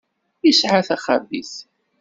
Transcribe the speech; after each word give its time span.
Isɛa 0.49 0.81
taxabit. 0.87 1.53